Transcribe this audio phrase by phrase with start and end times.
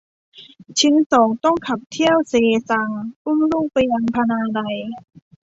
[0.79, 2.33] ชิ้นสองต้องขับเที่ยวเซ
[2.69, 2.89] ซัง
[3.25, 4.77] อุ้มลูกไปยังพนาไลย